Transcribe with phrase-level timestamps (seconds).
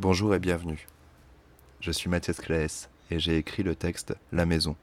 [0.00, 0.86] Bonjour et bienvenue.
[1.80, 4.76] Je suis Mathias Claes et j'ai écrit le texte La Maison.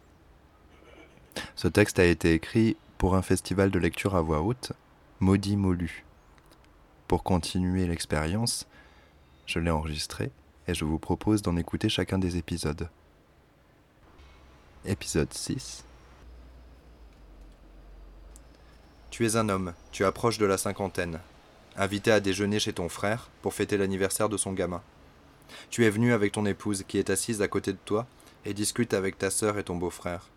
[1.55, 4.73] Ce texte a été écrit pour un festival de lecture à voix haute,
[5.21, 6.03] Maudit Molu.
[7.07, 8.67] Pour continuer l'expérience,
[9.45, 10.31] je l'ai enregistré
[10.67, 12.89] et je vous propose d'en écouter chacun des épisodes.
[14.83, 15.85] Épisode 6
[19.11, 21.21] Tu es un homme, tu approches de la cinquantaine,
[21.77, 24.83] invité à déjeuner chez ton frère pour fêter l'anniversaire de son gamin.
[25.69, 28.07] Tu es venu avec ton épouse qui est assise à côté de toi
[28.45, 30.29] et discute avec ta sœur et ton beau-frère.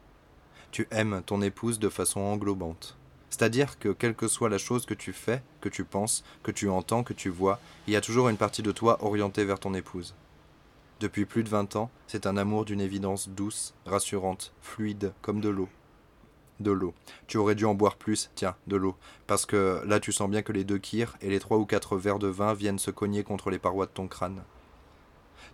[0.71, 2.97] Tu aimes ton épouse de façon englobante.
[3.31, 6.69] C'est-à-dire que quelle que soit la chose que tu fais, que tu penses, que tu
[6.69, 9.75] entends, que tu vois, il y a toujours une partie de toi orientée vers ton
[9.75, 10.15] épouse.
[11.01, 15.49] Depuis plus de vingt ans, c'est un amour d'une évidence douce, rassurante, fluide, comme de
[15.49, 15.69] l'eau.
[16.59, 16.93] De l'eau.
[17.29, 18.97] Tu aurais dû en boire plus, tiens, de l'eau.
[19.29, 21.97] Parce que là, tu sens bien que les deux kirs et les trois ou quatre
[21.97, 24.43] verres de vin viennent se cogner contre les parois de ton crâne.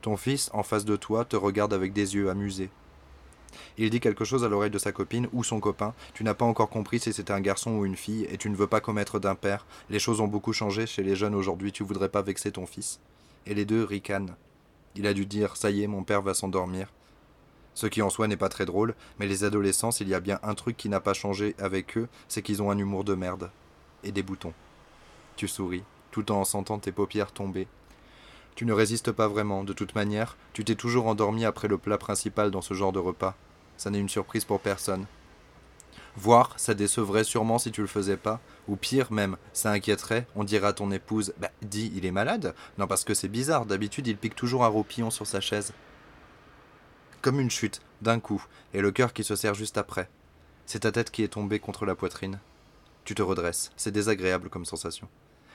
[0.03, 2.71] Ton fils, en face de toi, te regarde avec des yeux amusés.
[3.79, 5.95] Il dit quelque chose à l'oreille de sa copine ou son copain.
[6.13, 8.57] Tu n'as pas encore compris si c'était un garçon ou une fille, et tu ne
[8.57, 9.67] veux pas commettre d'impair.
[9.91, 13.01] Les choses ont beaucoup changé chez les jeunes aujourd'hui, tu voudrais pas vexer ton fils.
[13.47, 14.37] Et les deux ricanent.
[14.95, 16.89] Il a dû dire Ça y est, mon père va s'endormir.
[17.75, 20.39] Ce qui en soi n'est pas très drôle, mais les adolescents, s'il y a bien
[20.45, 23.51] un truc qui n'a pas changé avec eux, c'est qu'ils ont un humour de merde.
[24.05, 24.55] Et des boutons.
[25.37, 25.83] Tu souris,
[26.13, 27.67] tout en sentant tes paupières tomber,
[28.55, 31.99] tu ne résistes pas vraiment, de toute manière, tu t'es toujours endormi après le plat
[31.99, 33.37] principal dans ce genre de repas.
[33.77, 35.07] Ça n'est une surprise pour personne.
[36.17, 40.45] Voir, ça décevrait sûrement si tu le faisais pas, ou pire même, ça inquiéterait, on
[40.45, 44.07] dirait à ton épouse Bah, dis, il est malade Non, parce que c'est bizarre, d'habitude
[44.07, 45.73] il pique toujours un roupillon sur sa chaise.
[47.21, 50.09] Comme une chute, d'un coup, et le cœur qui se serre juste après.
[50.67, 52.39] C'est ta tête qui est tombée contre la poitrine.
[53.05, 55.09] Tu te redresses, c'est désagréable comme sensation.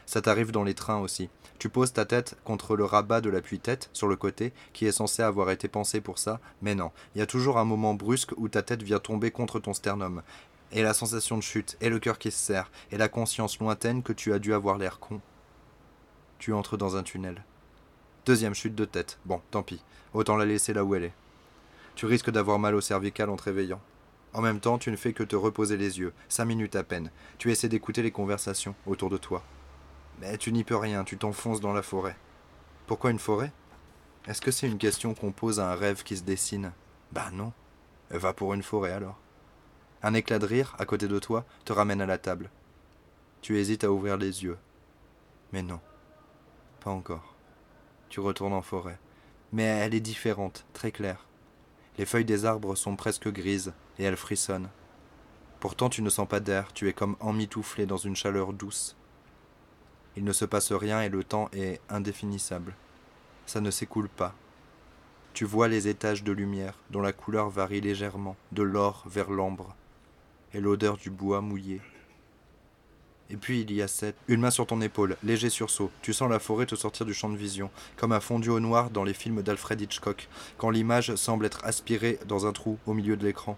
[0.09, 1.29] Ça t'arrive dans les trains aussi.
[1.59, 5.21] Tu poses ta tête contre le rabat de l'appui-tête sur le côté, qui est censé
[5.21, 6.89] avoir été pensé pour ça, mais non.
[7.13, 10.23] Il y a toujours un moment brusque où ta tête vient tomber contre ton sternum.
[10.71, 14.01] Et la sensation de chute, et le cœur qui se serre, et la conscience lointaine
[14.01, 15.21] que tu as dû avoir l'air con.
[16.39, 17.43] Tu entres dans un tunnel.
[18.25, 19.19] Deuxième chute de tête.
[19.25, 19.83] Bon, tant pis.
[20.15, 21.13] Autant la laisser là où elle est.
[21.93, 23.81] Tu risques d'avoir mal au cervical en te réveillant.
[24.33, 27.11] En même temps, tu ne fais que te reposer les yeux, cinq minutes à peine.
[27.37, 29.43] Tu essaies d'écouter les conversations autour de toi.
[30.19, 32.17] Mais tu n'y peux rien, tu t'enfonces dans la forêt.
[32.87, 33.51] Pourquoi une forêt?
[34.27, 36.73] Est-ce que c'est une question qu'on pose à un rêve qui se dessine?
[37.11, 37.53] Bah non.
[38.09, 39.17] Va pour une forêt alors.
[40.03, 42.49] Un éclat de rire, à côté de toi, te ramène à la table.
[43.41, 44.57] Tu hésites à ouvrir les yeux.
[45.53, 45.79] Mais non.
[46.81, 47.35] Pas encore.
[48.09, 48.99] Tu retournes en forêt.
[49.51, 51.25] Mais elle est différente, très claire.
[51.97, 54.69] Les feuilles des arbres sont presque grises, et elles frissonnent.
[55.59, 58.95] Pourtant tu ne sens pas d'air, tu es comme emmitouflé dans une chaleur douce.
[60.19, 62.75] Il ne se passe rien et le temps est indéfinissable.
[63.45, 64.35] Ça ne s'écoule pas.
[65.31, 69.77] Tu vois les étages de lumière dont la couleur varie légèrement, de l'or vers l'ambre,
[70.53, 71.79] et l'odeur du bois mouillé.
[73.29, 74.17] Et puis il y a cette.
[74.27, 75.89] Une main sur ton épaule, léger sursaut.
[76.01, 78.89] Tu sens la forêt te sortir du champ de vision, comme un fondu au noir
[78.89, 80.27] dans les films d'Alfred Hitchcock,
[80.57, 83.57] quand l'image semble être aspirée dans un trou au milieu de l'écran.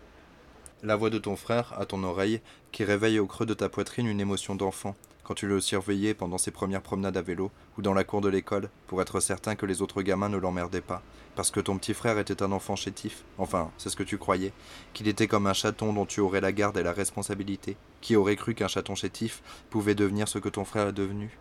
[0.83, 2.39] La voix de ton frère à ton oreille,
[2.71, 4.95] qui réveille au creux de ta poitrine une émotion d'enfant,
[5.31, 8.27] quand tu le surveillais pendant ses premières promenades à vélo ou dans la cour de
[8.27, 11.01] l'école pour être certain que les autres gamins ne l'emmerdaient pas,
[11.37, 14.51] parce que ton petit frère était un enfant chétif, enfin, c'est ce que tu croyais,
[14.91, 18.35] qu'il était comme un chaton dont tu aurais la garde et la responsabilité, qui aurait
[18.35, 21.31] cru qu'un chaton chétif pouvait devenir ce que ton frère est devenu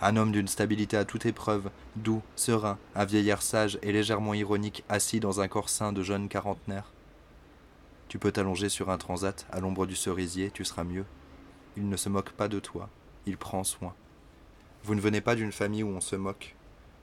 [0.00, 4.84] un homme d'une stabilité à toute épreuve, doux, serein, un vieillard sage et légèrement ironique
[4.88, 6.92] assis dans un corps sain de jeune quarantenaire.
[8.06, 11.04] Tu peux t'allonger sur un transat à l'ombre du cerisier, tu seras mieux.
[11.76, 12.88] Il ne se moque pas de toi,
[13.26, 13.94] il prend soin.
[14.84, 16.54] Vous ne venez pas d'une famille où on se moque.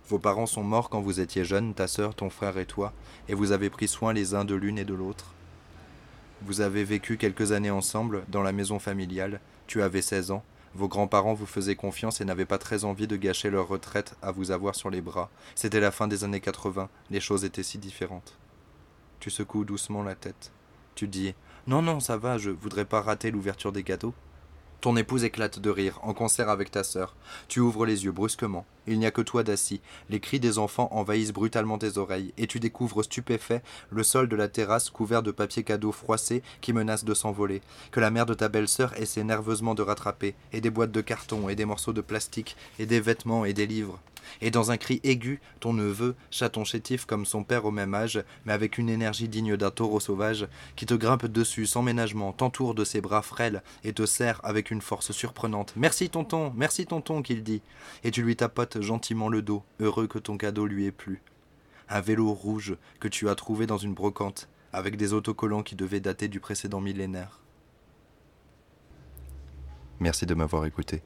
[0.07, 2.93] Vos parents sont morts quand vous étiez jeune, ta sœur, ton frère et toi,
[3.27, 5.33] et vous avez pris soin les uns de l'une et de l'autre.
[6.41, 10.43] Vous avez vécu quelques années ensemble, dans la maison familiale, tu avais 16 ans,
[10.75, 14.31] vos grands-parents vous faisaient confiance et n'avaient pas très envie de gâcher leur retraite à
[14.31, 15.29] vous avoir sur les bras.
[15.55, 18.37] C'était la fin des années 80, les choses étaient si différentes.
[19.19, 20.51] Tu secoues doucement la tête.
[20.95, 21.33] Tu dis
[21.67, 24.13] Non, non, ça va, je voudrais pas rater l'ouverture des cadeaux.
[24.81, 27.13] Ton épouse éclate de rire, en concert avec ta sœur.
[27.49, 28.65] Tu ouvres les yeux brusquement.
[28.87, 29.81] Il n'y a que toi d'assis.
[30.09, 34.37] Les cris des enfants envahissent brutalement tes oreilles, et tu découvres stupéfait le sol de
[34.37, 37.61] la terrasse couvert de papier cadeau froissé qui menace de s'envoler,
[37.91, 41.49] que la mère de ta belle-sœur essaie nerveusement de rattraper, et des boîtes de carton,
[41.49, 43.99] et des morceaux de plastique, et des vêtements, et des livres.
[44.41, 48.23] Et dans un cri aigu, ton neveu, chaton chétif comme son père au même âge,
[48.45, 52.75] mais avec une énergie digne d'un taureau sauvage, qui te grimpe dessus sans ménagement, t'entoure
[52.75, 55.73] de ses bras frêles et te serre avec une force surprenante.
[55.75, 57.61] Merci tonton, merci tonton, qu'il dit.
[58.03, 61.21] Et tu lui tapotes gentiment le dos, heureux que ton cadeau lui ait plu.
[61.89, 65.99] Un vélo rouge que tu as trouvé dans une brocante, avec des autocollants qui devaient
[65.99, 67.39] dater du précédent millénaire.
[69.99, 71.01] Merci de m'avoir écouté.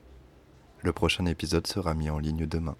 [0.82, 2.76] Le prochain épisode sera mis en ligne demain.